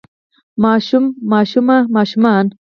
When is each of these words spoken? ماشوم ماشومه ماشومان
ماشوم 0.63 1.05
ماشومه 1.31 1.77
ماشومان 1.95 2.45